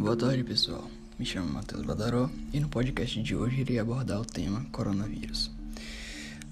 Boa 0.00 0.16
tarde, 0.16 0.42
pessoal. 0.42 0.90
Me 1.18 1.26
chamo 1.26 1.52
Matheus 1.52 1.84
Badaró 1.84 2.30
e 2.52 2.58
no 2.58 2.68
podcast 2.68 3.22
de 3.22 3.36
hoje 3.36 3.60
irei 3.60 3.78
abordar 3.78 4.18
o 4.18 4.24
tema 4.24 4.64
coronavírus. 4.72 5.50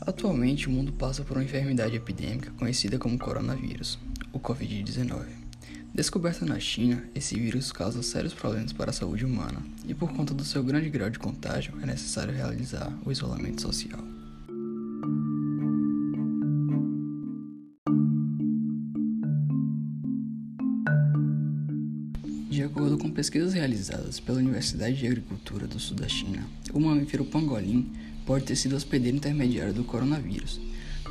Atualmente, 0.00 0.68
o 0.68 0.70
mundo 0.70 0.92
passa 0.92 1.24
por 1.24 1.36
uma 1.36 1.44
enfermidade 1.44 1.96
epidêmica 1.96 2.50
conhecida 2.58 2.98
como 2.98 3.18
coronavírus, 3.18 3.98
o 4.32 4.38
Covid-19. 4.38 5.24
Descoberta 5.94 6.44
na 6.44 6.60
China, 6.60 7.02
esse 7.14 7.36
vírus 7.36 7.72
causa 7.72 8.02
sérios 8.02 8.34
problemas 8.34 8.72
para 8.72 8.90
a 8.90 8.94
saúde 8.94 9.24
humana 9.24 9.62
e, 9.86 9.94
por 9.94 10.12
conta 10.12 10.34
do 10.34 10.44
seu 10.44 10.62
grande 10.62 10.90
grau 10.90 11.08
de 11.08 11.18
contágio, 11.18 11.72
é 11.82 11.86
necessário 11.86 12.34
realizar 12.34 12.92
o 13.04 13.10
isolamento 13.10 13.62
social. 13.62 14.07
De 22.58 22.64
acordo 22.64 22.98
com 22.98 23.08
pesquisas 23.08 23.52
realizadas 23.52 24.18
pela 24.18 24.38
Universidade 24.38 24.96
de 24.96 25.06
Agricultura 25.06 25.64
do 25.64 25.78
Sul 25.78 25.96
da 25.96 26.08
China, 26.08 26.44
o 26.74 26.80
mamífero 26.80 27.24
pangolim 27.24 27.92
pode 28.26 28.46
ter 28.46 28.56
sido 28.56 28.74
hospedeiro 28.74 29.16
intermediário 29.16 29.72
do 29.72 29.84
coronavírus. 29.84 30.60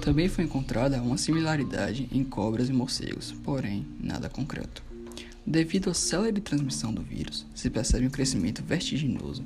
Também 0.02 0.28
foi 0.28 0.44
encontrada 0.44 1.02
uma 1.02 1.18
similaridade 1.18 2.10
em 2.12 2.22
cobras 2.22 2.68
e 2.68 2.73
morcegos, 2.73 3.32
porém 3.46 3.88
nada 3.98 4.28
concreto. 4.28 4.84
Devido 5.46 5.90
à 5.90 5.94
célere 5.94 6.42
transmissão 6.42 6.94
do 6.94 7.02
vírus, 7.02 7.46
se 7.56 7.70
percebe 7.70 8.06
um 8.06 8.09
crescimento 8.09 8.62
vertiginoso, 8.62 9.45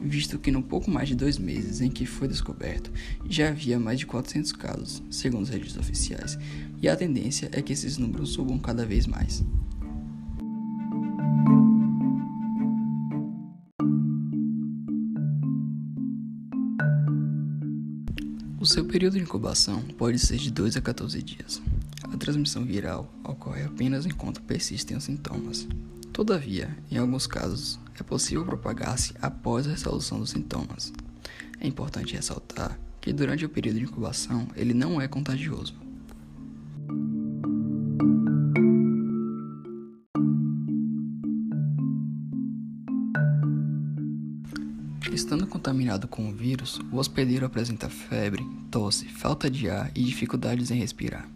visto 0.00 0.38
que 0.38 0.50
no 0.50 0.62
pouco 0.62 0.90
mais 0.90 1.08
de 1.08 1.14
dois 1.14 1.36
meses 1.36 1.82
em 1.82 1.90
que 1.90 2.06
foi 2.06 2.28
descoberto, 2.28 2.90
já 3.28 3.48
havia 3.48 3.78
mais 3.78 3.98
de 3.98 4.06
400 4.06 4.52
casos, 4.52 5.02
segundo 5.10 5.42
os 5.42 5.50
registros 5.50 5.84
oficiais, 5.84 6.38
e 6.80 6.88
a 6.88 6.96
tendência 6.96 7.50
é 7.52 7.60
que 7.60 7.74
esses 7.74 7.98
números 7.98 8.30
subam 8.30 8.58
cada 8.58 8.86
vez 8.86 9.06
mais. 9.06 9.44
O 18.62 18.64
seu 18.64 18.84
período 18.84 19.14
de 19.14 19.24
incubação 19.24 19.82
pode 19.98 20.20
ser 20.20 20.36
de 20.36 20.48
2 20.48 20.76
a 20.76 20.80
14 20.80 21.20
dias. 21.20 21.60
A 22.04 22.16
transmissão 22.16 22.64
viral 22.64 23.12
ocorre 23.24 23.64
apenas 23.64 24.06
enquanto 24.06 24.40
persistem 24.40 24.96
os 24.96 25.02
sintomas. 25.02 25.66
Todavia, 26.12 26.70
em 26.88 26.96
alguns 26.96 27.26
casos, 27.26 27.80
é 27.98 28.04
possível 28.04 28.44
propagar-se 28.44 29.14
após 29.20 29.66
a 29.66 29.70
resolução 29.70 30.20
dos 30.20 30.30
sintomas. 30.30 30.92
É 31.58 31.66
importante 31.66 32.14
ressaltar 32.14 32.78
que 33.00 33.12
durante 33.12 33.44
o 33.44 33.48
período 33.48 33.80
de 33.80 33.84
incubação 33.86 34.46
ele 34.54 34.74
não 34.74 35.00
é 35.00 35.08
contagioso. 35.08 35.74
Estando 45.10 45.46
contaminado 45.46 46.06
com 46.06 46.28
o 46.28 46.32
vírus, 46.32 46.80
o 46.90 46.96
hospedeiro 46.96 47.44
apresenta 47.44 47.88
febre, 47.88 48.46
tosse, 48.70 49.06
falta 49.06 49.50
de 49.50 49.68
ar 49.68 49.90
e 49.94 50.02
dificuldades 50.02 50.70
em 50.70 50.78
respirar. 50.78 51.28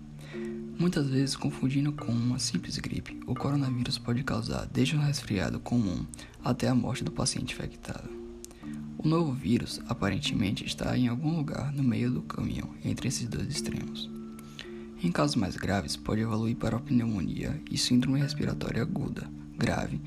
Muitas 0.78 1.08
vezes 1.08 1.34
confundindo 1.34 1.92
com 1.92 2.12
uma 2.12 2.38
simples 2.38 2.78
gripe, 2.78 3.18
o 3.26 3.34
coronavírus 3.34 3.98
pode 3.98 4.22
causar 4.22 4.66
desde 4.66 4.96
um 4.96 5.00
resfriado 5.00 5.58
comum 5.58 6.06
até 6.44 6.68
a 6.68 6.74
morte 6.74 7.02
do 7.02 7.10
paciente 7.10 7.54
infectado. 7.54 8.08
O 8.98 9.08
novo 9.08 9.32
vírus 9.32 9.80
aparentemente 9.88 10.64
está 10.64 10.96
em 10.96 11.08
algum 11.08 11.36
lugar 11.36 11.72
no 11.72 11.82
meio 11.82 12.10
do 12.10 12.22
caminho 12.22 12.74
entre 12.84 13.08
esses 13.08 13.26
dois 13.26 13.48
extremos. 13.48 14.10
Em 15.02 15.12
casos 15.12 15.36
mais 15.36 15.56
graves, 15.56 15.96
pode 15.96 16.22
evoluir 16.22 16.56
para 16.56 16.78
pneumonia 16.78 17.60
e 17.70 17.76
síndrome 17.76 18.20
respiratória 18.20 18.82
aguda, 18.82 19.30
grave, 19.56 20.00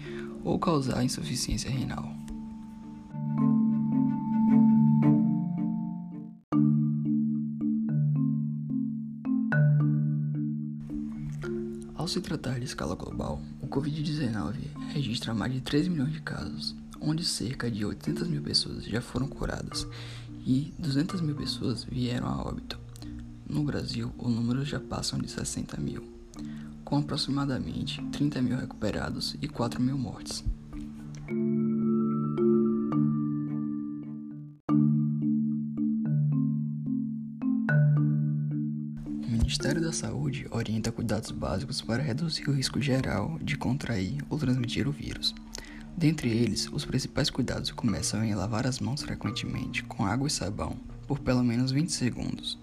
ou 0.43 0.57
causar 0.57 1.03
insuficiência 1.03 1.69
renal. 1.69 2.18
Se 12.09 12.20
tratar 12.21 12.58
de 12.58 12.65
escala 12.65 12.95
global, 12.95 13.39
o 13.61 13.67
Covid-19 13.67 14.55
registra 14.92 15.31
mais 15.31 15.53
de 15.53 15.61
3 15.61 15.87
milhões 15.87 16.11
de 16.11 16.21
casos, 16.21 16.75
onde 16.99 17.23
cerca 17.23 17.70
de 17.70 17.86
800 17.86 18.27
mil 18.27 18.42
pessoas 18.42 18.83
já 18.83 18.99
foram 18.99 19.27
curadas 19.27 19.86
e 20.43 20.73
200 20.80 21.21
mil 21.21 21.36
pessoas 21.36 21.83
vieram 21.83 22.27
a 22.27 22.42
óbito. 22.42 22.80
No 23.47 23.64
Brasil, 23.64 24.11
o 24.17 24.27
número 24.27 24.65
já 24.65 24.80
passa 24.80 25.20
de 25.20 25.30
60 25.30 25.77
mil, 25.77 26.03
com 26.83 26.97
aproximadamente 26.97 28.03
30 28.11 28.41
mil 28.41 28.58
recuperados 28.58 29.36
e 29.39 29.47
4 29.47 29.80
mil 29.80 29.97
mortes. 29.97 30.43
Ministério 39.49 39.82
da 39.82 39.92
Saúde 39.92 40.45
orienta 40.52 40.92
cuidados 40.92 41.32
básicos 41.32 41.82
para 41.82 42.04
reduzir 42.04 42.48
o 42.48 42.54
risco 42.54 42.80
geral 42.80 43.39
de 43.42 43.58
contrair 43.58 44.23
ou 44.30 44.37
transmitir 44.37 44.87
o 44.87 44.92
vírus. 44.92 45.33
Dentre 45.98 46.30
eles, 46.30 46.70
os 46.71 46.86
principais 46.86 47.32
cuidados 47.32 47.71
começam 47.71 48.23
em 48.23 48.36
lavar 48.36 48.67
as 48.67 48.80
mãos 48.80 49.02
frequentemente 49.02 49.82
com 49.86 50.05
água 50.05 50.27
e 50.27 50.32
sabão 50.32 50.77
por 51.08 51.17
pelo 51.17 51.43
menos 51.43 51.71
20 51.71 51.92
segundos. 51.92 52.59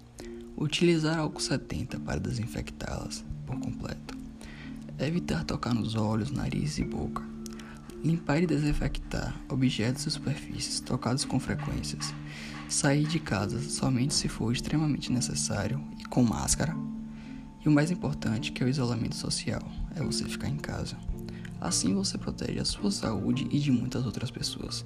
Utilizar 0.57 1.19
álcool 1.19 1.41
70 1.41 1.99
para 1.99 2.21
desinfectá-las 2.21 3.25
por 3.45 3.59
completo. 3.59 4.17
Evitar 4.97 5.43
tocar 5.43 5.75
nos 5.75 5.97
olhos, 5.97 6.31
nariz 6.31 6.79
e 6.79 6.85
boca. 6.85 7.36
Limpar 8.05 8.43
e 8.43 8.47
desinfectar 8.47 9.35
objetos 9.49 10.07
e 10.07 10.11
superfícies 10.11 10.81
tocados 10.81 11.25
com 11.25 11.41
frequências. 11.41 12.15
Sair 12.69 13.07
de 13.07 13.19
casa 13.19 13.61
somente 13.61 14.15
se 14.15 14.29
for 14.29 14.53
extremamente 14.53 15.13
necessário 15.13 15.83
e 15.99 16.05
com 16.05 16.23
máscara. 16.23 16.75
E 17.65 17.69
o 17.69 17.73
mais 17.73 17.91
importante, 17.91 18.53
que 18.53 18.63
é 18.63 18.67
o 18.67 18.69
isolamento 18.69 19.17
social, 19.17 19.63
é 19.95 20.03
você 20.03 20.25
ficar 20.25 20.49
em 20.49 20.57
casa. 20.57 20.97
Assim 21.61 21.95
você 21.95 22.17
protege 22.17 22.61
a 22.61 22.65
sua 22.65 22.91
saúde 22.91 23.49
e 23.51 23.59
de 23.59 23.73
muitas 23.73 24.05
outras 24.07 24.31
pessoas. 24.31 24.85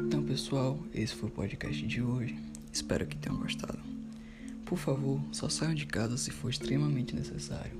Então, 0.00 0.24
pessoal, 0.24 0.78
esse 0.92 1.14
foi 1.14 1.28
o 1.28 1.32
podcast 1.32 1.86
de 1.86 2.02
hoje. 2.02 2.49
Espero 2.72 3.06
que 3.06 3.16
tenham 3.16 3.38
gostado. 3.38 3.78
Por 4.64 4.78
favor, 4.78 5.20
só 5.32 5.48
saiam 5.48 5.74
de 5.74 5.86
casa 5.86 6.16
se 6.16 6.30
for 6.30 6.50
extremamente 6.50 7.14
necessário, 7.14 7.72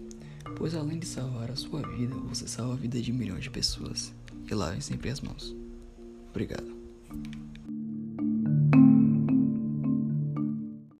pois 0.56 0.74
além 0.74 0.98
de 0.98 1.06
salvar 1.06 1.50
a 1.50 1.56
sua 1.56 1.86
vida, 1.88 2.14
você 2.14 2.48
salva 2.48 2.74
a 2.74 2.76
vida 2.76 3.00
de 3.00 3.12
milhões 3.12 3.44
de 3.44 3.50
pessoas. 3.50 4.12
E 4.50 4.54
lavem 4.54 4.80
sempre 4.80 5.10
as 5.10 5.20
mãos. 5.20 5.54
Obrigado. 6.30 6.74